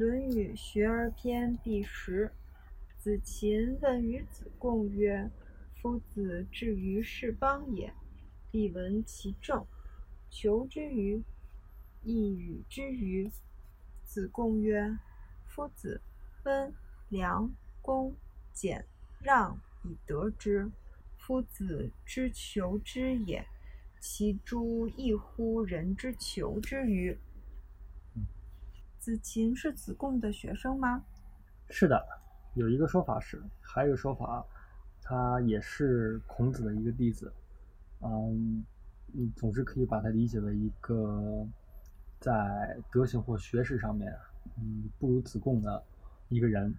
[0.00, 2.32] 论语·学而篇第十。
[2.96, 5.30] 子禽问于子贡曰
[5.76, 7.92] ：“夫子至于是邦也，
[8.50, 9.62] 必闻其政，
[10.30, 11.22] 求之与？
[12.02, 13.30] 亦与之与？”
[14.02, 14.96] 子贡曰
[15.44, 16.00] ：“夫子
[16.44, 16.72] 温
[17.10, 18.16] 良恭
[18.54, 18.82] 俭
[19.20, 20.70] 让以得之。
[21.18, 23.46] 夫子之求之也，
[24.00, 27.18] 其诸异乎人之求之与？”
[29.00, 31.02] 子禽是子贡的学生吗？
[31.70, 32.06] 是的，
[32.54, 34.44] 有一个说法是，还有一个说法，
[35.00, 37.32] 他也是孔子的一个弟子。
[38.02, 38.62] 嗯，
[39.14, 41.46] 嗯，总之可以把它理解为一个
[42.20, 44.14] 在德行或学识上面，
[44.58, 45.82] 嗯，不如子贡的
[46.28, 46.74] 一个人。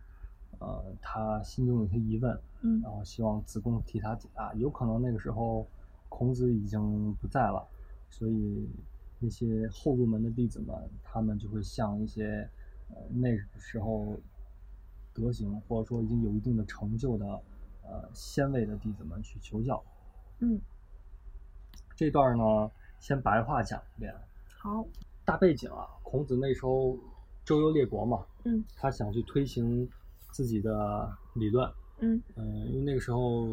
[0.60, 4.54] 呃，他心中有些疑问，嗯然后希望子贡替他解答。
[4.54, 5.68] 有可能那个时候
[6.08, 7.68] 孔子已经不在了，
[8.12, 8.70] 所以
[9.22, 12.50] 那些后入门的弟子们，他们就会向一些
[12.90, 14.18] 呃那时候
[15.14, 17.26] 德行或者说已经有一定的成就的
[17.84, 19.82] 呃先位的弟子们去求教。
[20.40, 20.60] 嗯，
[21.96, 24.12] 这段呢，先白话讲一遍。
[24.58, 24.84] 好，
[25.24, 26.98] 大背景啊，孔子那时候
[27.46, 28.66] 周游列国嘛，嗯。
[28.76, 29.88] 他想去推行
[30.32, 32.20] 自己的理论，嗯。
[32.36, 33.48] 嗯，因为那个时候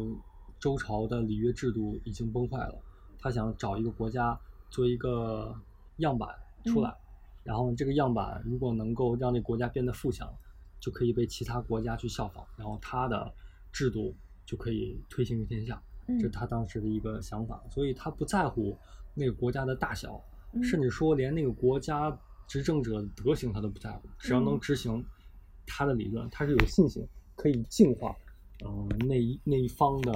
[0.59, 2.81] 周朝的礼乐制度已经崩坏了，
[3.19, 4.39] 他想找一个国家
[4.69, 5.55] 做一个
[5.97, 6.29] 样板
[6.65, 6.95] 出来，
[7.43, 10.31] 然后这个样板如果能够让这国家变得富强，
[10.79, 13.33] 就可以被其他国家去效仿，然后他的
[13.71, 18.77] 制度就可以推行于天下，这是嗯他当时的一个想法，所以他不在乎
[19.13, 20.63] 那个国家的大小，嗯。
[20.63, 22.17] 甚至说连那个国家
[22.47, 24.59] 执政者的德行他都不在乎，只要能嗯。
[24.59, 25.05] 执行
[25.65, 28.15] 他的理论，他是有信心可以净化，
[28.63, 30.11] 呃，那一那一方的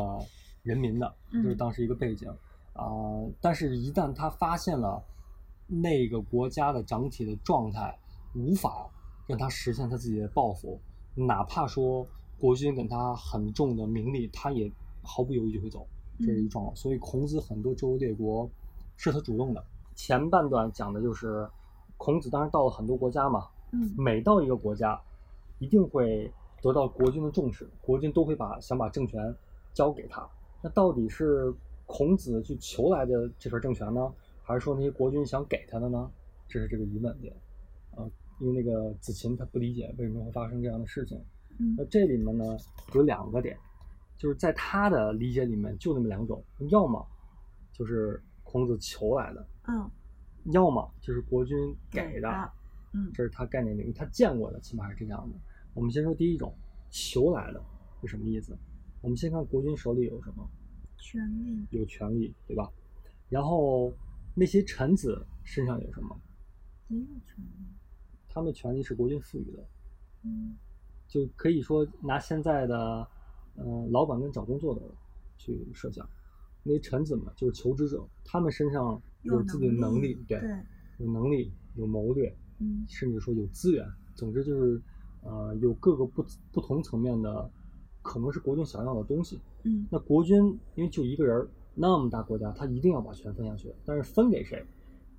[0.64, 1.58] 人民的，就是嗯。
[1.58, 2.32] 当时一个背景
[2.74, 2.84] 啊、
[3.40, 5.04] 但是，一旦他发现了
[5.68, 7.98] 那个国家的整体的状态
[8.36, 8.90] 无法
[9.28, 10.80] 让他实现他自己的抱负，
[11.16, 12.06] 哪怕说
[12.40, 14.72] 国君给他很重的名利，他也
[15.04, 15.88] 毫不犹豫就会走，
[16.20, 16.76] 这是一个状况。
[16.76, 18.50] 所以孔子很多周游列国
[18.98, 19.64] 是他主动的。
[19.96, 21.48] 前半段讲的就是
[21.98, 25.00] 孔子当时到了很多国家嘛，嗯每到一个国家，
[25.60, 29.20] 一定会得到国君的重视，国君都会把想把政权
[29.74, 30.28] 交给他。
[30.62, 31.54] 那到底是
[31.96, 34.12] 孔子去求来的这份政权呢，
[34.42, 36.10] 还是说那些国君想给他的呢？
[36.50, 37.32] 这是这个疑问点。
[37.92, 38.10] 啊，
[38.40, 41.24] 因为那个子禽他不理解为什么会发生这样的事情。
[41.60, 42.58] 嗯那这里面呢
[42.96, 43.56] 有两个点，
[44.18, 47.06] 就是在他的理解里面就那么两种，要么
[47.72, 49.88] 就是孔子求来的，嗯
[50.46, 51.56] 要么就是国君
[51.92, 52.28] 给的。
[52.94, 55.38] 嗯这是他概念领域，他见过的，起码是这样的。
[55.76, 56.52] 我们先说第一种，
[56.90, 57.64] 求来的
[58.02, 58.58] 是什么意思？
[59.02, 60.50] 我们先看国君手里有什么，
[61.04, 61.68] 权利。
[61.72, 62.72] 有权利，对吧？
[63.30, 63.94] 然后
[64.34, 66.18] 那些臣子身上有什么？
[66.88, 67.66] 也有权利。
[68.30, 69.68] 他们的权利是国君赋予的，
[70.24, 70.56] 嗯。
[71.08, 73.08] 就可以说拿现在的，
[73.56, 74.82] 呃，老板跟找工作的
[75.38, 76.10] 去设想，
[76.64, 80.50] 那些臣子们就是求职者，他们身上有自己的能力，对，对
[81.00, 82.84] 有能力，有谋略，嗯。
[82.88, 83.86] 甚至说有资源，
[84.16, 84.82] 总之就是，
[85.22, 87.52] 呃，有各个不不同层面的，
[88.04, 89.40] 可能是国君想要的东西。
[89.64, 90.38] 嗯那国君
[90.76, 94.64] 因为就一个人儿，那么大国家，他一定要把权分下去，但是分给谁？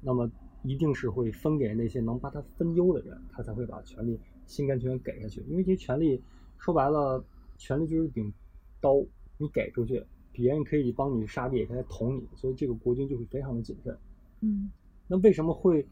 [0.01, 0.31] 那么
[0.63, 5.43] 一定是会分给那些能把他分忧的人，他才会把权力心甘情愿给下去。
[5.49, 6.23] 因为这些权力
[6.59, 7.25] 说白了，
[7.59, 8.33] 权力就是一柄
[8.81, 9.05] 刀，
[9.39, 13.97] 你给出去，别人可以帮你杀敌，也可以来捅你，所以这个国君就会非常的谨慎。
[14.41, 14.71] 嗯
[15.07, 15.87] 那为什么会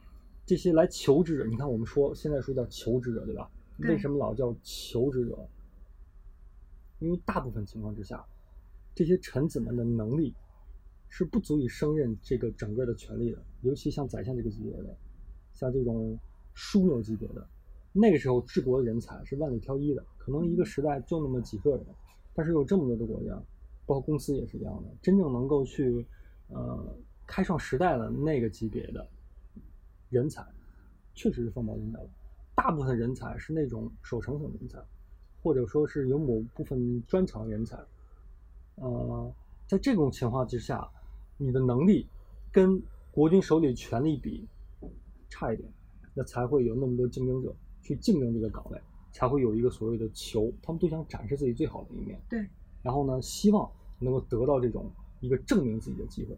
[0.44, 1.46] 这些来求职者？
[1.46, 3.50] 你看，我们说现在说叫求职者，对吧？
[3.78, 5.38] 对为什么老叫求职者？
[7.02, 8.24] 因为大部分情况之下，
[8.94, 10.32] 这些臣子们的能力
[11.08, 14.96] 是不足以胜任这个整个的权力的，尤其像宰相这个级别的，
[15.52, 16.16] 像这种
[16.54, 17.44] 枢纽级别的，
[17.92, 21.84] 那个时候治国的人才是万里挑一的，可能一个时代就那么几个人，
[22.34, 23.34] 但是有这么多的国家，
[23.84, 26.06] 包括公司也是一样的，真正能够去
[26.48, 26.96] 呃
[27.26, 29.06] 开创时代的那个级别的
[30.08, 30.46] 人才，
[31.14, 32.08] 确实是凤毛麟角的。
[32.54, 34.78] 大部分人才是那种守成型人才，
[35.42, 37.76] 或者说是有某部分专长人才。
[38.76, 39.34] 呃，
[39.66, 40.88] 在这种情况之下，
[41.36, 42.06] 你的能力
[42.50, 42.80] 跟
[43.10, 44.48] 国军手里权力比
[45.28, 45.68] 差一点，
[46.14, 48.80] 那才会有那么多竞争者去竞争这个岗位，
[49.12, 52.20] 才会有一个所谓的求，他们都想展示自己最好的一面。
[52.30, 52.46] 对，
[52.82, 54.90] 然后呢，希望能够得到这种
[55.20, 56.36] 一个证明自己的机会。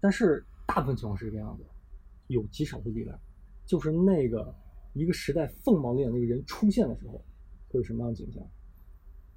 [0.00, 1.64] 但是大部分情况是这个样子，
[2.26, 3.18] 有极少数例外，
[3.64, 4.54] 就是那个
[4.92, 7.22] 一个时代凤毛麟角那个人出现的时候，
[7.72, 8.42] 会有什么样的景象？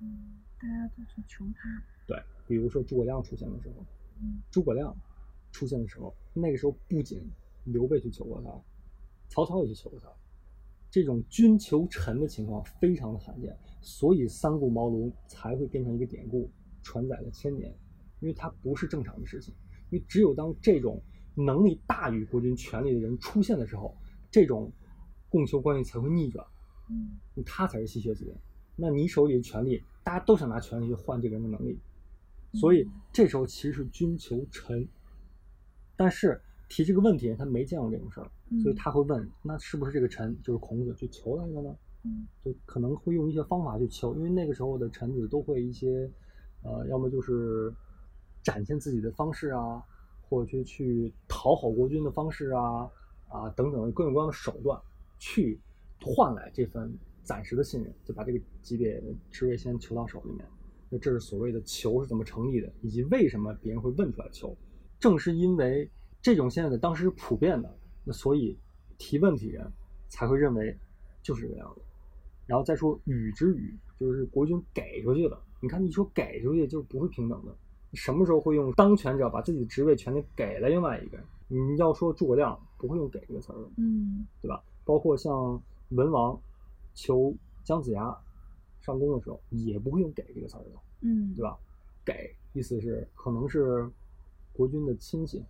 [0.01, 3.85] 嗯，大家都去求他对，比如说诸葛亮出现的时候，
[4.21, 4.95] 嗯诸葛亮
[5.51, 7.27] 出现的时候，那个时候不仅
[7.63, 8.61] 刘备去求过他，
[9.29, 10.09] 曹操也去求过他，
[10.91, 16.51] 这种君求臣的情况非常的罕见，所以三顾茅庐才会变成一个典故，
[16.83, 17.73] 传载了千年。
[18.21, 19.53] 因为它不是正常的事情，
[19.91, 21.01] 因为只有当这种
[21.35, 23.95] 能力大于国君权力的人出现的时候，
[24.31, 24.71] 这种
[25.29, 26.43] 供求关系才会逆转。
[26.89, 28.35] 嗯他才是吸血子人。
[28.75, 31.79] 那你手里的权力，大家都想拿权力去换这个人的能力，
[32.53, 34.87] 所以这时候其实是君求臣。
[35.95, 38.29] 但是提这个问题，他没见过这种事儿，
[38.61, 41.75] 所以他会问：那是不是这个臣就是孔子去求来的呢？
[42.07, 46.07] 嗯就可能会用一些方法去求，因为那个时候的臣子都会一些，
[46.61, 47.73] 呃，要么就是
[48.43, 49.81] 展现自己的方式啊，
[50.21, 52.91] 或者去去讨好国君的方式啊，
[53.27, 54.79] 啊等等各种各样的手段，
[55.17, 55.59] 去
[56.01, 56.91] 换来这份
[57.23, 59.01] 暂时的信任，就把这个级别
[59.31, 60.45] 职位先求到手里面。
[60.89, 64.55] 那这是所谓的求是怎么成立的，以及为什么别人会问出来求。
[64.99, 65.89] 正是因为
[66.21, 68.57] 这种现象在当时是普遍的，那所以
[68.97, 69.71] 提问题人
[70.07, 70.77] 才会认为
[71.23, 71.81] 就是这个样子。
[72.45, 75.41] 然后再说予之予，就是国君给出去的。
[75.59, 77.55] 你看，你说给出去就是不会平等的。
[77.93, 81.25] 什么时候会用当权者把自己的职位权利给了另外一个人？
[81.47, 84.63] 你要说诸葛亮不会用“给”这个词儿的，嗯对吧？
[84.83, 85.59] 包括像
[85.89, 86.39] 文王
[86.93, 88.15] 求姜子牙
[88.81, 90.69] 上宫的时候，也不会用“给”这个词儿的，
[91.01, 91.57] 嗯，对吧？
[92.05, 93.89] 给意思是可能是
[94.53, 95.43] 国君的亲戚、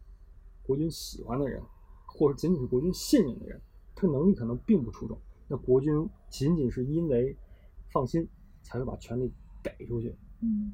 [0.64, 1.62] 国君喜欢的人，
[2.06, 3.60] 或者仅仅是国君信任的人，
[3.96, 5.18] 他能力可能并不出众。
[5.48, 7.36] 那国君仅仅是因为
[7.92, 8.28] 放心，
[8.64, 10.16] 才会把权力给出去。
[10.42, 10.74] 嗯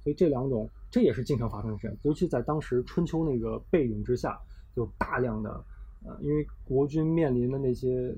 [0.00, 4.38] 所以这两种，这也是经常发生的事，尤其在当时春秋那个背景之下，
[4.74, 5.64] 有大量的，
[6.04, 8.14] 呃，因为国君面临的那些，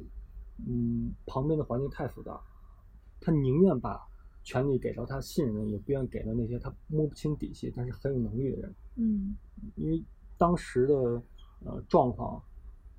[0.67, 2.41] 嗯，旁边的环境太复杂，
[3.21, 4.01] 他宁愿把
[4.43, 8.75] 权力给到他信任也不愿给到那些他摸不清底细但是很有能力的人。
[8.97, 9.37] 嗯
[9.75, 10.03] 因为
[10.39, 10.95] 当时的
[11.65, 12.43] 呃状况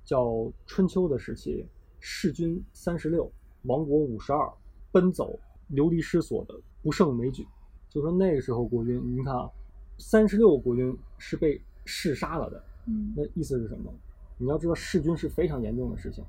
[0.04, 1.66] 叫春秋的时期，
[2.00, 3.30] 弑君三十六，
[3.62, 4.52] 亡国五十二，
[4.92, 5.38] 奔走
[5.68, 7.46] 流离失所的不胜枚举。
[7.88, 9.50] 就说那个时候国君，你看啊，
[9.98, 13.92] 三十六个国君是被弑杀了的，嗯那意思是什么？
[14.36, 16.22] 你要知道弑君是非常严重的事情，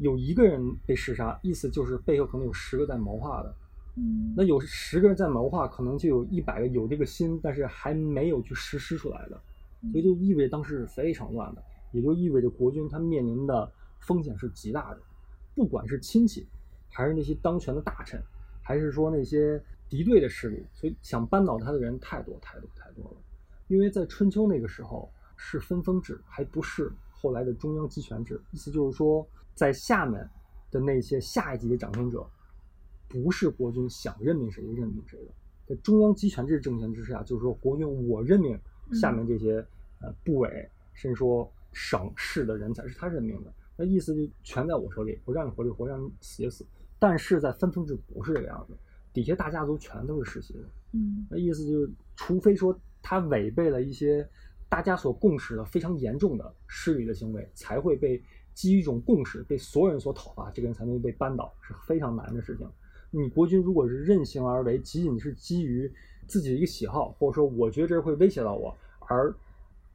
[0.00, 3.54] 有一个人被弑杀，意思就是背后可能有十个在谋划的。
[3.96, 9.38] 嗯，那有十个人在谋划，可能就有一百个有这个心，但是还没有去实施出来的，
[9.92, 11.62] 所以就意味着当时是非常乱的，
[11.92, 15.00] 也就意味着国军他面临的风险是极大的，
[15.54, 16.46] 不管是亲戚，
[16.88, 18.18] 还是那些当权的大臣，
[18.62, 23.16] 还是说那些敌对的势力，所以想扳倒他的人太多太多太多了。
[23.66, 29.26] 因为在春秋那个时候是分封制，还不是后来的中央集权制，意思就是说，
[29.60, 30.26] 在下面
[30.70, 32.26] 的那些下一级的掌权者，
[33.06, 35.30] 不是国君想任命谁就任命谁的。
[35.66, 38.58] 在中央集权制政权之下，就是说国君我任命
[38.94, 39.62] 下面这些
[40.00, 46.64] 呃部委，甚至说省市的人才是他任命的，那意思就全在我手里，我让你活就活，让你死就死。
[46.98, 48.74] 但是在分封制不是这个样子，
[49.12, 50.60] 底下大家族全都是世袭的。
[50.92, 54.26] 嗯那意思就是，除非说他违背了一些
[54.70, 58.22] 大家所共识的非常严重的失礼的行为，才会被
[58.60, 62.68] 基于一种共识被所有人所讨伐，这个人才能被扳倒，是非常难的事情。
[63.10, 65.90] 你国君如果是任性而为，仅仅是基于
[66.26, 68.76] 自己的一个喜好，或者说我觉得这会威胁到我
[69.08, 69.34] 而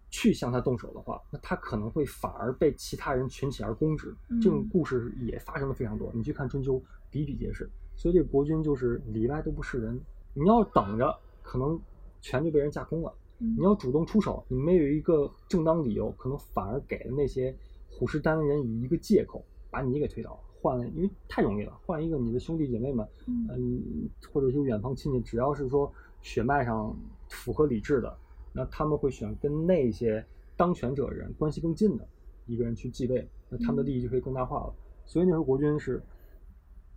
[0.09, 4.15] 去向他动手的话，那他可能会反而被其他人群起而攻之。
[4.41, 7.69] 这种嗯故事也发生的非常多，你去看春秋比比皆是。
[7.95, 10.01] 所以这个国君就是里外都不是人，
[10.33, 11.79] 你要等着，可能
[12.19, 13.13] 全就被人架空了。
[13.39, 17.55] 嗯你要主动出手，你没有一个正当理由，可能反而给了那些
[17.97, 25.89] 虎视眈眈人以一个借口，把你给推倒，换了，因为太容易了，换一个你的兄弟姐妹们，嗯嗯，或者是远方亲戚，只要是说
[26.21, 26.93] 血脉上
[27.29, 28.17] 符合理智的，
[28.51, 30.25] 那他们会选跟那些
[30.57, 32.05] 当权者人关系更近的
[32.45, 34.73] 一个人去继位，那他们的利益就可以更大化了。
[35.05, 36.03] 所以那时候国君是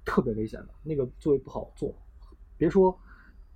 [0.05, 1.95] 特别危险的，那个座位不好坐，
[2.57, 2.99] 别说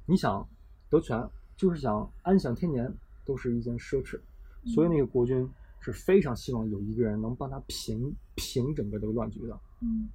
[0.06, 0.48] 你想
[0.88, 2.92] 得权，就是想安享天年，
[3.24, 4.20] 都是一件奢侈。
[4.64, 5.50] 所以那个国君
[5.82, 9.60] 是非常希望有一个人能帮他平平整个这个乱局的。
[9.80, 10.08] 嗯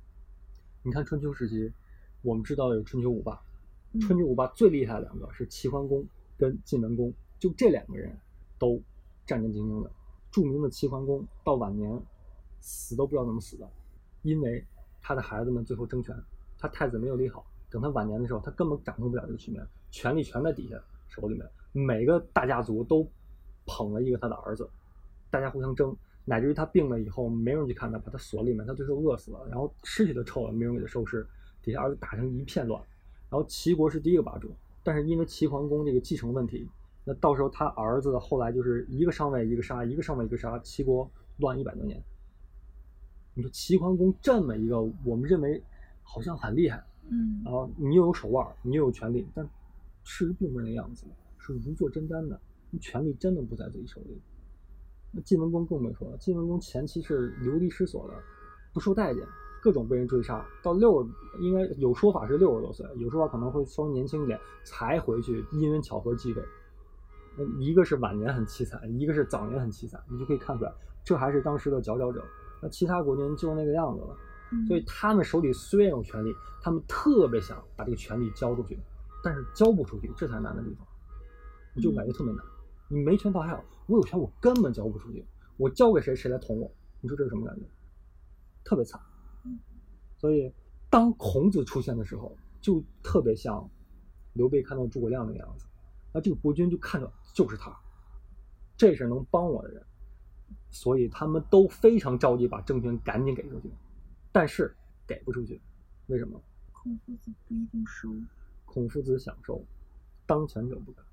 [0.83, 1.69] 你看春秋时期，
[2.21, 3.41] 我们知道有春秋五霸，
[3.91, 6.05] 嗯春秋五霸最厉害的两个是齐桓公
[6.37, 8.17] 跟晋文公，就这两个人
[8.57, 8.81] 都
[9.25, 9.91] 战战兢兢的。
[10.31, 12.01] 著名的齐桓公到晚年
[12.61, 13.69] 死都不知道怎么死的，
[14.21, 14.63] 因为
[15.01, 16.15] 他的孩子们最后争权，
[16.57, 23.05] 他太子没有立好，等他晚年的时候，他根本掌控不了这个局面，权力全在底下手里面，每个大家族都
[23.65, 24.69] 捧了一个他的儿子，
[25.29, 31.25] 大家互相争，乃至于他病了以后，没人去看他，把他锁里面，他最后饿死了，然后尸体都臭了，没人给他收尸，
[31.61, 32.81] 底下儿子打成一片乱。
[33.29, 34.51] 然后齐国是第一个霸主，
[34.83, 36.67] 但是因为齐桓公这个继承问题，
[37.03, 42.01] 那到时候他儿子后来就是一个上位一个杀，一个上位一个杀，齐国乱一百多年。
[43.33, 45.61] 你说齐桓公这么一个我们认为
[46.03, 49.45] 好像很厉害，嗯然后你又有手腕，你又有权力，但
[50.03, 52.39] 事实并不是那样子的，是如坐针毡的，
[52.79, 54.19] 权力真的不在自己手里。
[55.11, 58.13] 那晋文公更没说了，晋文公前期是流离失所的，
[58.73, 59.23] 不受待见，
[59.61, 61.09] 各种被人追杀，到六十
[61.39, 66.43] 应该有说法是六十多岁，有说法可能会稍微年轻一点才回去，因缘巧合继位。
[67.37, 70.73] 那一个是晚年很凄惨，一个是早年很凄惨，你就可以看出来，
[71.03, 72.23] 这还是当时的佼佼者。
[72.61, 74.17] 那其他国君就是那个样子了。
[74.51, 78.77] 嗯，所以他们手里虽然有权利，他们特别想把这个权利交出去，
[79.23, 80.87] 但是交不出去，这才是难的地方。
[81.75, 82.43] 我就感觉特别难。
[82.89, 85.25] 你没权倒还好，我有权我根本交不出去，
[85.57, 87.65] 我交给谁谁来捅我，你说这是什么感觉？
[88.63, 88.99] 特别惨
[89.43, 89.59] 嗯。
[90.17, 90.51] 所以
[90.89, 93.69] 当孔子出现的时候，就特别像
[94.33, 95.65] 刘备看到诸葛亮那个样子，
[96.13, 97.77] 那这个国君就看着就是他，
[98.75, 99.83] 这是能帮我的人，
[100.69, 103.69] 所以他们都非常着急把政权赶紧给出去。
[104.31, 104.75] 但是
[105.07, 105.59] 给不出去，
[106.07, 106.39] 为什么？
[106.71, 108.09] 孔夫子不一定收。
[108.65, 109.65] 孔夫子想收，
[110.25, 111.03] 当权者不敢。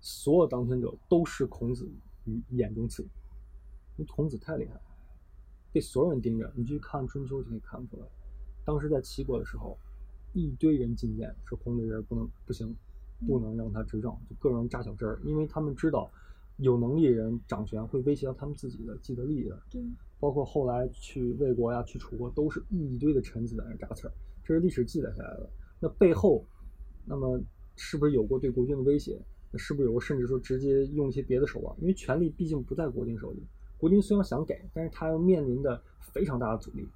[0.00, 1.88] 所有当权者都是孔子
[2.24, 4.82] 于眼中刺，因为孔子太厉害了，
[5.72, 6.52] 被所有人盯着。
[6.56, 8.06] 你去看春秋就可以看出来，
[8.64, 9.78] 当时在齐国的时候，
[10.32, 12.74] 一堆人进谏，说孔子这人不能不行，
[13.26, 16.10] 不能让他执政，就各种人扎小针儿，因为他们知道
[16.56, 19.62] 有能力的人掌权会威胁到他们自己的既得利益的。
[19.70, 19.82] 对，
[20.18, 24.12] 包括后来去魏国呀、去楚国，都是一堆的臣子在那扎刺儿，
[24.44, 25.50] 这是历史记载下来的。
[25.78, 26.44] 那背后，
[27.04, 27.40] 那么
[27.76, 29.20] 是不是有过对国君的威胁？
[29.50, 31.76] 那是不是有过甚至说直接用一些别的手腕？
[31.80, 33.44] 因为权力毕竟不在国君手里，
[33.76, 36.88] 国君虽然想给，但是他要面临的非常大的阻力，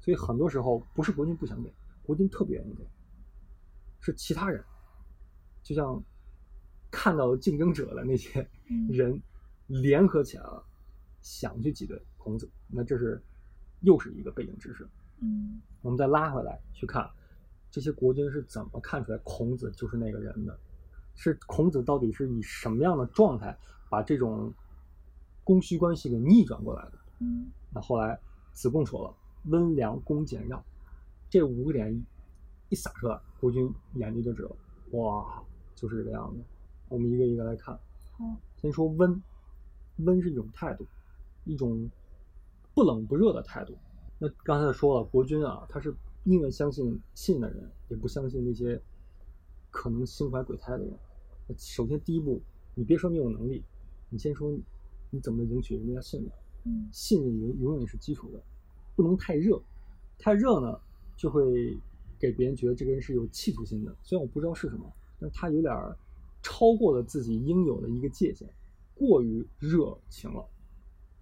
[0.00, 2.86] 所以很多时候不是国君不想给，国君特别愿意给，
[4.00, 4.62] 是其他人，
[5.62, 6.02] 就像
[6.90, 9.22] 看到竞争者的那些嗯人
[9.66, 10.62] 联合起来了，
[11.22, 13.22] 想去挤兑孔子，那这是
[13.80, 14.86] 又是一个背景知识。
[15.20, 17.08] 嗯我们再拉回来去看，
[17.70, 20.58] 这些国君是怎么看出来孔子就是那个人的？
[21.14, 23.56] 是孔子到底是以什么样的状态
[23.88, 24.52] 把这种
[25.42, 26.92] 供需关系给逆转过来的？
[27.20, 28.18] 嗯那后来
[28.52, 29.14] 子贡说了，
[29.50, 30.62] 温良恭俭让，
[31.28, 32.04] 这五个点一
[32.68, 34.56] 一撒出来，国君眼睛就直了，
[34.92, 35.42] 哇，
[35.74, 36.40] 就是这个样子。
[36.88, 37.78] 我们一个一个来看，
[38.16, 38.24] 好，
[38.60, 39.20] 先说温，
[39.96, 40.86] 温是一种态度，
[41.44, 41.90] 一种
[42.74, 43.76] 不冷不热的态度。
[44.18, 48.80] 那刚才说了，国君啊，他是宁愿相信信的人，也不相信那些
[49.74, 50.94] 可能心怀鬼胎的人。
[51.58, 52.40] 首先第一步，
[52.76, 53.64] 你别说你有能力，
[54.08, 54.56] 你先说
[55.10, 56.30] 你怎么赢取人家信任。
[56.66, 58.40] 嗯信任永永远是基础的，
[58.94, 59.60] 不能太热，
[60.16, 60.80] 太热呢
[61.16, 61.76] 就会
[62.20, 63.94] 给别人觉得这个人是有企图心的。
[64.04, 65.98] 虽然我不知道是什么，但是他有点儿
[66.40, 68.48] 超过了自己应有的一个界限，
[68.94, 70.46] 过于热情了。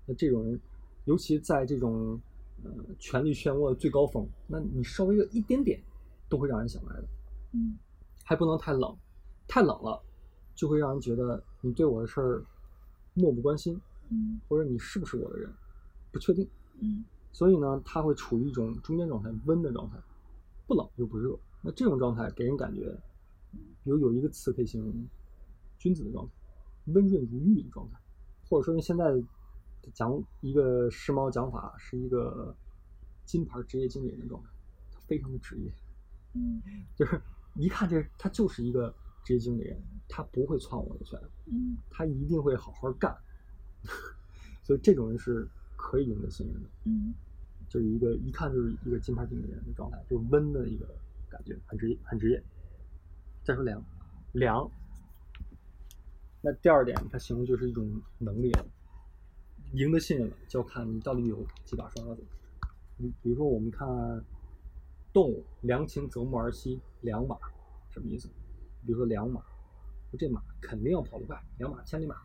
[0.07, 0.61] 那这种人，
[1.07, 2.21] 尤其在这种
[2.63, 5.81] 呃权力漩涡的最高峰，那你稍微热一点点，
[6.29, 7.09] 都会让人想来的。
[7.55, 7.79] 嗯
[8.33, 8.97] 还不能太冷，
[9.47, 10.03] 太冷了，
[10.55, 12.43] 就会让人觉得你对我的事儿
[13.13, 15.53] 漠不关心，嗯或者你是不是我的人，
[16.11, 16.49] 不确定。
[16.81, 19.99] 嗯所以呢，他会处于一种中间状态，温的状态，
[20.67, 21.39] 不冷又不热。
[21.61, 22.99] 那这种状态给人感觉，
[23.85, 25.07] 比如有一个词可以形容
[25.79, 26.33] 君子的状态，
[26.87, 27.99] 温润如玉的状态，
[28.49, 29.23] 或者说用现在
[29.93, 30.11] 讲
[30.41, 32.57] 一个时髦讲法，是一个
[33.27, 34.49] 金牌职业经理人的状态，
[34.91, 35.71] 他非常的职业，
[36.33, 36.63] 嗯
[36.97, 37.21] 就是
[37.55, 38.95] 一看这他就是一个
[39.25, 43.17] 职业经理人，他不会篡我的权，嗯他一定会好好干。
[44.63, 46.69] 所以这种人是可以赢得信任的。
[46.85, 47.15] 嗯
[47.69, 50.87] 就是一个一看就是一个金牌经理人的状态，就是温的一个
[51.31, 52.43] 感觉，很职业，很职业。
[53.43, 53.83] 再说凉，
[54.33, 54.71] 凉。
[56.43, 58.67] 那第二点，它形容就是一种能力了，
[59.73, 62.23] 赢得信任了，就要看你到底有几把刷子。
[62.99, 63.89] 你比如说，我们看
[65.13, 67.37] 动物“良禽择木而栖”，良马
[67.91, 68.29] 什么意思？
[68.87, 69.43] 比如说良马，
[70.19, 72.17] 这马肯定要跑得快，良马千里马，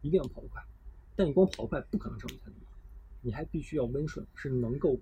[0.00, 0.62] 一定要跑得快。
[1.14, 2.66] 但你光跑得快不可能成为千里马，
[3.20, 4.98] 你还必须要温顺，是能够，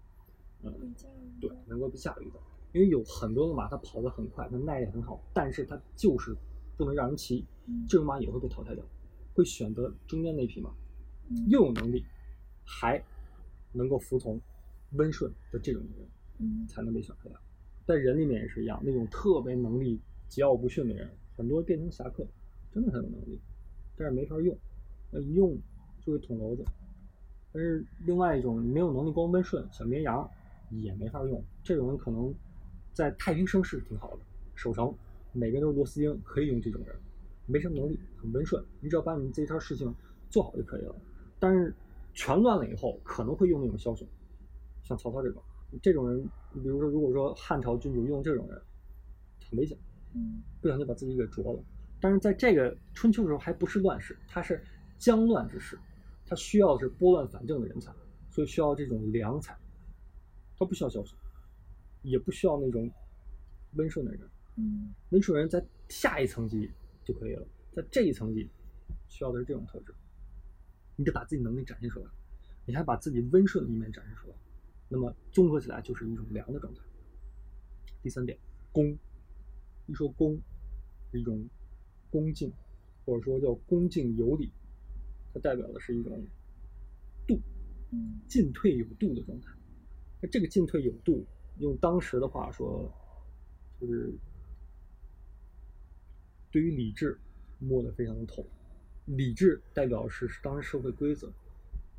[0.62, 2.40] 呃，被驾驭对，能够被驾驭的。
[2.72, 6.36] 因为有很多的马，它跑得很快，它耐力很好，但是它就是
[6.76, 8.84] 不能让人骑，嗯这种马也会被淘汰掉，
[9.34, 10.70] 会选择中间那匹马，
[11.28, 12.04] 嗯又有能力，
[12.64, 13.02] 还
[13.72, 14.40] 能够服从、
[14.92, 16.08] 温顺的这种人
[16.68, 17.34] 才能被选出来。
[17.86, 22.26] 在人里面也是一样，那种特别能力、桀骜不驯的人，很多变成侠客，
[22.72, 23.40] 真的很有能力，
[23.96, 24.56] 但是没法用，
[25.10, 25.56] 那一用
[26.00, 26.64] 就会捅娄子。
[27.52, 30.28] 但是另外一种你没有能力光温顺，小绵羊
[30.70, 31.42] 也没法用。
[31.64, 32.32] 这种人可能
[32.92, 34.18] 在太平盛世挺好的，
[34.54, 34.94] 守城
[35.32, 36.94] 每个人都是螺丝钉，可以用这种人，
[37.46, 39.92] 没什么能力，很温顺，你只要把你这摊事情
[40.28, 40.94] 做好就可以了。
[41.40, 41.74] 但是
[42.14, 44.06] 全乱了以后，可能会用那种枭雄，
[44.84, 45.42] 像曹操这种，
[45.82, 46.22] 这种人，
[46.52, 48.60] 比如说，如果说汉朝君主用这种人，
[49.48, 49.76] 很危险，
[50.14, 51.62] 嗯不小心把自己给啄了。
[52.00, 54.62] 但是在这个春秋时候还不是乱世，它是
[54.98, 55.78] 将乱之势，
[56.26, 57.92] 它需要的是拨乱反正的人才，
[58.30, 59.56] 所以需要这种良才，
[60.58, 61.20] 他不需要孝顺，
[62.02, 62.90] 也不需要那种
[63.74, 64.20] 温顺的人。
[64.56, 66.70] 嗯温顺人在下一层级
[67.04, 68.48] 就可以了，在这一层级
[69.08, 69.94] 需要的是这种特质，
[70.96, 72.06] 你得把自己能力展现出来，
[72.66, 74.34] 你还把自己温顺的一面展示出来，
[74.92, 76.80] 那么综合起来就是一种凉的状态。
[78.02, 78.36] 第三点，
[78.72, 78.98] 恭，
[79.86, 80.36] 一说恭，
[81.12, 81.48] 是一种
[82.10, 82.52] 恭敬，
[83.04, 84.50] 或者说叫恭敬有礼，
[85.32, 86.20] 它代表的是一种
[87.24, 87.40] 度，
[87.92, 89.52] 嗯进退有度的状态。
[90.20, 91.24] 那这个进退有度，
[91.58, 92.92] 用当时的话说，
[93.80, 94.12] 就是
[96.50, 97.16] 对于礼制
[97.60, 98.44] 摸得非常的透。
[99.06, 101.32] 礼制代表是当时社会规则，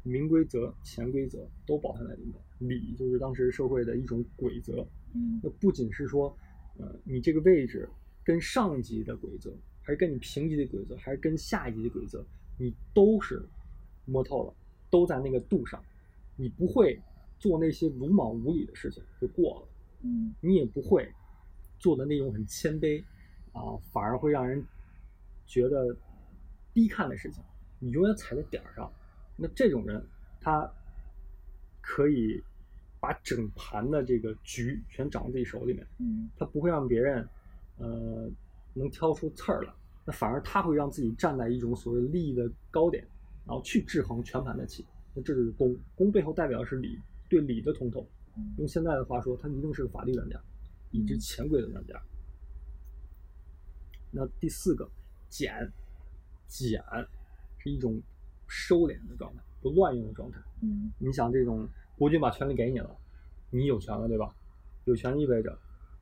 [0.03, 2.35] 明规则、潜规则都包含在里面。
[2.61, 4.85] 礼就是当时社会的一种规则。
[5.13, 6.35] 嗯那不仅是说，
[6.77, 7.89] 呃，你这个位置
[8.23, 12.25] 跟上级的规则，还是跟你平级的规则，还是跟下一级的规则，
[12.57, 13.45] 你都是
[14.05, 14.53] 摸透了，
[14.89, 15.83] 都在那个度上，
[16.37, 16.97] 你不会
[17.39, 19.67] 做那些鲁莽无礼的事情就过了，
[20.03, 21.11] 嗯你也不会
[21.77, 23.03] 做的那种很谦卑
[23.51, 24.63] 啊，反而会让人
[25.45, 25.93] 觉得
[26.73, 27.43] 低看的事情，
[27.79, 28.89] 你永远踩在点儿上。
[29.35, 30.01] 那这种人，
[30.39, 30.71] 他
[31.81, 32.41] 可以
[33.01, 37.27] 把整盘的这个局全掌握自己手里面，嗯他不会让别人
[37.77, 38.29] 呃
[38.73, 39.73] 能挑出刺儿来，
[40.05, 43.03] 那反而他会让自己站在一种所谓利益的高点，
[43.45, 44.85] 然后去制衡全盘的棋。
[45.13, 48.07] 那这就是公，公背后代表的是理，对理的通透。
[48.37, 50.39] 嗯用现在的话说，他一定是个法律专家，
[50.91, 52.01] 以及嗯潜规则专家。
[54.11, 54.89] 那第四个，
[55.27, 55.53] 减，
[56.47, 56.81] 减
[57.57, 58.01] 是一种
[58.47, 60.39] 收敛的状态，不乱用的状态。
[60.61, 61.67] 嗯你想，这种
[62.01, 62.97] 国君把权力给你了，
[63.51, 64.33] 你有权了，对吧？
[64.85, 65.55] 有权意味着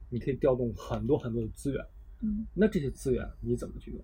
[0.08, 1.86] 你可以调动很多很多的资源，
[2.22, 4.02] 嗯那这些资源你怎么去用？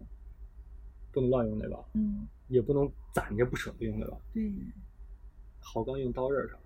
[1.13, 1.79] 不能乱用，对吧？
[1.93, 4.17] 嗯，也不能攒着不舍得用，对吧？
[4.33, 4.51] 对，
[5.61, 6.59] 好钢用刀刃上，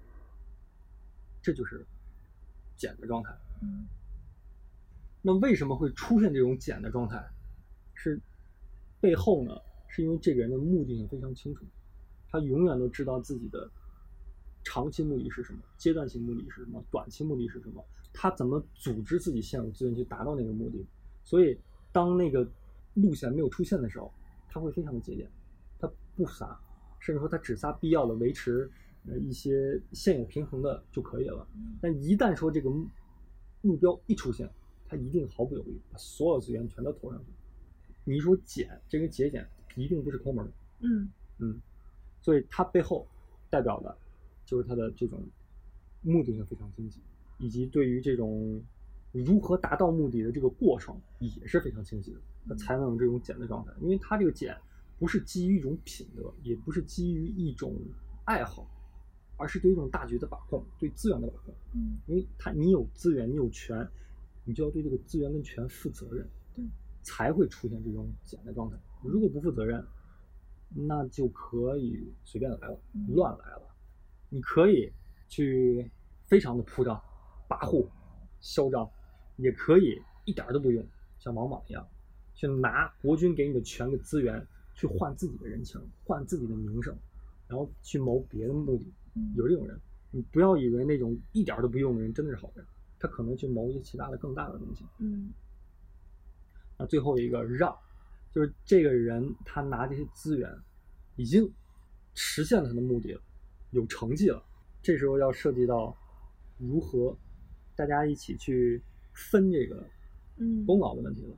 [1.43, 1.85] 这就是
[2.75, 3.31] 简的状态。
[3.61, 3.85] 嗯
[5.21, 7.23] 那为什么会出现这种简的状态？
[7.93, 8.19] 是
[8.99, 9.55] 背后呢？
[9.89, 11.63] 是因为这个人的目的性非常清楚，
[12.31, 13.69] 他永远都知道自己的
[14.63, 20.85] 长期目的是什么，阶段性目的是什么，短期目的是什么，他怎么组织自己现有资源去达到那个目的。
[21.23, 21.57] 所以，
[21.91, 22.47] 当那个
[22.95, 24.11] 路线没有出现的时候，
[24.47, 25.29] 他会非常的节俭，
[25.79, 26.59] 他不撒，
[26.99, 28.69] 甚至说他只撒必要的维持
[29.07, 31.47] 呃一些现有平衡的就可以了。
[31.81, 32.87] 但一旦说这个目
[33.61, 34.49] 目标一出现，
[34.87, 37.25] 他一定毫不犹豫把所有资源全都投上去。
[38.03, 41.61] 你一说减，这个节俭一定不是抠门儿，嗯嗯，
[42.21, 43.07] 所以它背后
[43.51, 43.95] 代表的
[44.49, 45.23] 就是他的这种
[46.01, 46.99] 目的性非常清晰，
[47.37, 48.59] 以及对于这种
[49.11, 53.71] 如何达到目的的这个过程也是非常清晰的，他才能有这种简的状态。
[53.79, 54.57] 因为他这个简
[54.97, 57.75] 不是基于一种品德，也不是基于一种
[58.25, 58.67] 爱好，
[59.37, 61.53] 而是对一种大局的把控，对资源的把控。
[61.75, 63.87] 嗯因为他你有资源，你有权，
[64.45, 66.65] 你就要对这个资源跟权负责任，对，
[67.03, 68.75] 才会出现这种简的状态。
[69.03, 69.85] 如果不负责任，
[70.73, 73.68] 那就可以随便来了，嗯乱来了。
[74.29, 74.91] 你可以
[75.27, 75.89] 去
[76.27, 76.95] 非常的铺张、
[77.47, 77.87] 跋扈、
[78.39, 78.89] 嚣张，
[79.37, 80.85] 也可以一点儿都不用，
[81.19, 81.87] 像王莽一样，
[82.35, 86.95] 去拿国君给你的权力资源去换自己的人情，换自己的名声，
[87.47, 88.85] 然后去谋别的目的。
[89.15, 89.77] 嗯有这种人，
[90.11, 92.63] 你不要以为那种一点儿都不用的人真的是好人，
[92.99, 94.85] 他可能去谋一些其他的更大的东西。
[94.99, 95.31] 嗯
[96.77, 97.75] 那最后一个让，
[98.31, 100.49] 就是这个人他拿这些资源，
[101.17, 101.51] 已经
[102.13, 103.21] 实现了他的目的了，
[103.71, 104.43] 有成绩了。
[104.81, 105.95] 这时候要涉及到
[106.57, 107.17] 如何
[107.75, 108.81] 大家一起去
[109.13, 109.85] 分这个
[110.37, 111.37] 嗯功劳的问题了。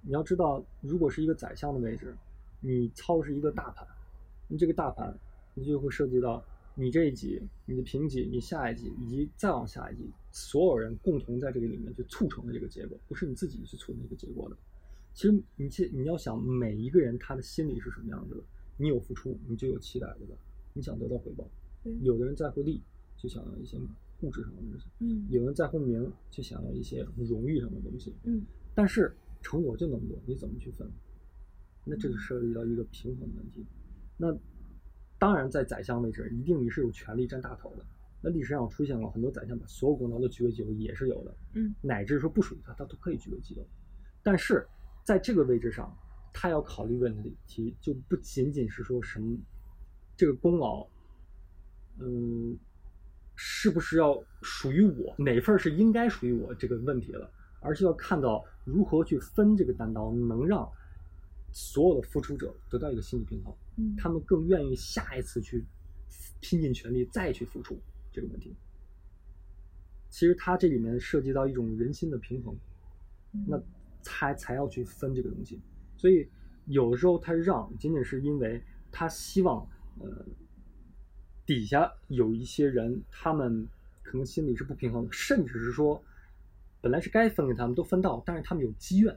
[0.00, 2.16] 你要知道，如果是一个宰相的位置，
[2.60, 3.86] 你操的是一个大盘，
[4.48, 5.16] 你这个大盘，
[5.54, 6.42] 你就会涉及到
[6.74, 14.56] 你这一级、你的评级、你下一级以及再往下一级，所有人共同在这个里面去促成的这个结果，不是你自己去促成这个结果的。
[15.14, 18.42] 其实你去你要想每一个人他的心理是什么样子的，
[18.78, 20.34] 你有付出，你就有期待，对吧？
[20.72, 21.48] 你想得到回报。
[22.00, 22.82] 有的人在乎利，
[23.16, 23.76] 就想要一些
[24.20, 28.14] 物质上的东西；嗯有人在乎名，就想要一些荣誉上的东西。
[28.24, 30.88] 嗯但是成果就那么多，你怎么去分？
[31.84, 33.66] 那这就涉及到一个平衡的问题。
[34.16, 34.32] 那
[35.18, 37.84] 当然，在宰相位置，一定你是有权力占大头的。
[38.20, 43.66] 那历史上出现过很多宰相把所有功劳都据为己有，也是有的，嗯乃至说不属于他，他都可以据为己有。
[44.22, 44.64] 但是
[45.02, 45.92] 在这个位置上，
[46.32, 47.12] 他要考虑问
[47.48, 49.36] 题，就不仅仅是说什么
[50.22, 50.86] 这个功劳，
[51.98, 52.56] 嗯，
[53.34, 60.70] 是不是要属于我，哪份儿是应该属于我这个问题了，而是要看到如何去分这个担当，能让
[61.50, 65.64] 所有的付出者得到一个心理平衡，嗯他们更愿意下一次去
[66.38, 67.76] 拼尽全力再去付出
[68.12, 68.54] 这个问题。
[70.08, 72.54] 其实它这里面涉及到一种人心的平衡，
[73.32, 73.60] 嗯那
[74.02, 75.60] 才才要去分这个东西。
[75.96, 76.28] 所以
[76.66, 79.68] 有时候他让，仅仅是因为他希望，
[80.00, 80.26] 呃，
[81.44, 83.66] 底下有一些人，他们
[84.02, 86.02] 可能心里是不平衡的，甚至是说，
[86.80, 89.16] 本来是该分给他们都分到，但是他们有积怨，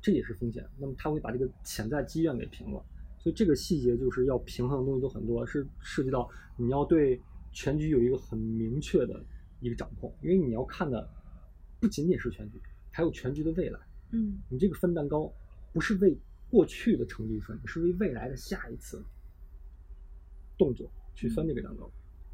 [0.00, 0.68] 这也是风险。
[0.78, 2.84] 那么他会把这个潜在积怨给平了。
[3.18, 7.20] 所以这个细节就是要平衡的东西都很多，是涉及到你要对
[7.52, 9.24] 全局有一个很明确的
[9.60, 11.08] 一个掌控，因为你要看的
[11.80, 12.60] 不仅仅是全局，
[12.92, 13.80] 还有全局的未来。
[14.12, 15.32] 嗯你这个分蛋糕
[15.72, 16.16] 不是为
[16.48, 19.02] 过去的成绩分，是为未来的下一次
[20.56, 21.90] 动作去分这个蛋糕。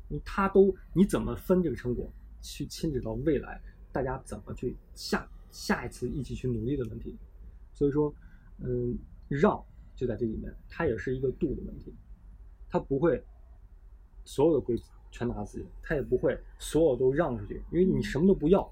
[0.09, 7.17] 你他都你怎么分这个成果，去牵扯到未来大家怎么去下下一次一起去努力的问题。
[7.73, 8.15] 所以说，
[8.59, 9.65] 嗯，让
[9.97, 11.95] 就在这里面，它也是一个度的问题，
[12.69, 13.25] 它不会
[14.25, 18.71] 所有的规则全拿自己，它也不会所有都让出去，因为你什么都不要，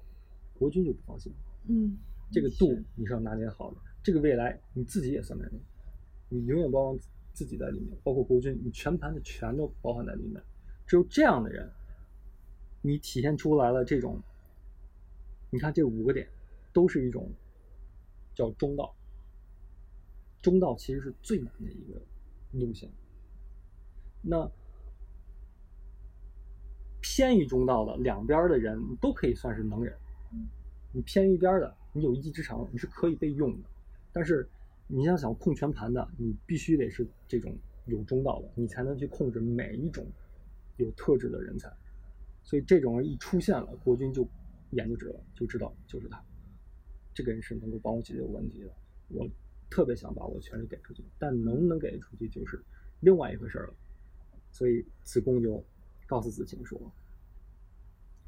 [0.59, 1.33] 国军就不放心。
[1.67, 1.97] 嗯，
[2.31, 5.59] 这个度你是要拿捏好的，这个未来你自己也算在内，
[6.29, 6.99] 你永远包含
[7.33, 10.41] 自己在里面，包括国军，你全盘的全都包含在里面。
[10.85, 11.71] 只有这样的人，
[12.81, 14.21] 你体现出来了这种，
[15.49, 16.27] 你看这五个点，
[16.73, 17.31] 都是一种
[18.33, 18.93] 叫中道。
[20.41, 22.01] 中道其实是最难的一个
[22.51, 22.89] 路线。
[24.21, 24.49] 那
[26.99, 29.97] 偏于中道的两边的人都可以算是能人。
[30.91, 33.69] 你偏一边的，你有一技之长，你是可以被用的。
[34.11, 34.49] 但是
[34.93, 40.05] 你要想控全盘的，你必须得是这种有中道的，你才能去控制每一种
[40.75, 41.71] 有特质的人才。
[42.43, 44.27] 所以这种人一出现了，国军就
[44.71, 46.21] 眼就直了，就知道就是他，
[47.13, 48.69] 这个人是能够帮我解决问题的。
[49.07, 49.29] 我
[49.69, 52.61] 特别想把我权利给出去，但能不能给出去就是
[52.99, 53.73] 另外一回事了。
[54.51, 55.63] 所以子贡就
[56.05, 56.79] 告诉子晴说。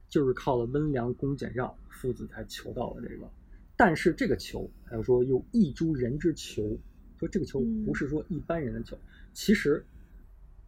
[0.08, 3.28] 就是靠了温良恭俭让，父子才求到了这个。
[3.76, 6.78] 但是这个球，还有说有一株人之球，
[7.18, 8.98] 说这个球不是说一般人的球，
[9.34, 9.84] 其实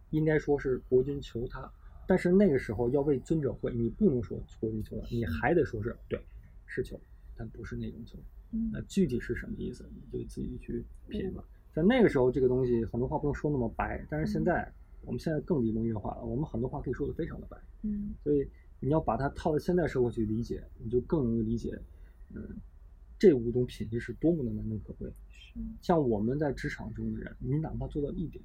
[0.10, 1.72] 应该说是国君求他。
[2.08, 6.20] 但是那个时候要为尊者会，你不能说国君求他，你还得说是对，
[6.66, 7.00] 是求，
[7.36, 8.18] 但不是那种求。
[8.72, 11.44] 那具体是什么意思，你就自己去品吧。
[11.74, 14.72] 在那个时候，这个东西很多话不能说那么白，但是现在
[15.04, 17.58] 我们现在更理工业化了，我们很多话可以说的非常的白。
[17.84, 18.48] 嗯，所以。
[18.82, 21.80] 你要把它套到现代社会去理解，你就更容易理解，
[22.36, 22.44] 嗯，
[23.26, 25.12] 这五种品质是多么的难能可贵。
[25.82, 28.44] 像我们在职场中的人，你哪怕做到一点，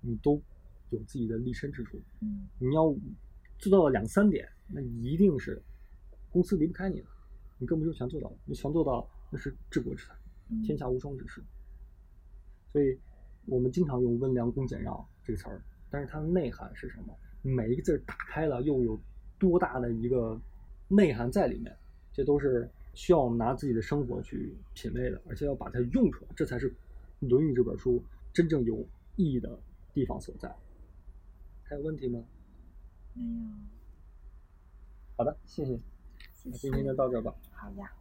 [0.00, 0.42] 你都
[0.90, 1.96] 有自己的立身之处。
[2.22, 2.92] 嗯，你要
[3.56, 5.62] 做到两三点，那一定是
[6.32, 7.06] 公司离不开你了。
[7.56, 10.14] 你根本就全做到了，你全做到那是治国之才，
[10.64, 11.40] 天下无双之事。
[12.72, 12.98] 所以，
[13.44, 17.16] 我们经常用温良恭俭让这个词儿，但是它的内涵是什么？
[17.42, 18.98] 每一个字打开了，又有。
[19.38, 20.40] 多大的一个
[20.88, 21.76] 内涵在里面，
[22.10, 26.70] 这都是需要我们拿自己的生活去品味的，而且要把它用出来，这才是
[27.20, 28.84] 《论语》这本书真正有
[29.16, 29.60] 意义的
[29.92, 30.56] 地方所在。
[31.62, 32.24] 还有问题吗？
[33.12, 33.28] 没有。
[35.18, 35.78] 好的，谢谢。
[36.34, 36.58] 谢谢。
[36.58, 37.34] 今天就到这吧。
[37.52, 37.92] 好呀。